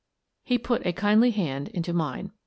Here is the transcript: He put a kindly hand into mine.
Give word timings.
He 0.43 0.57
put 0.57 0.83
a 0.83 0.93
kindly 0.93 1.29
hand 1.29 1.67
into 1.67 1.93
mine. 1.93 2.31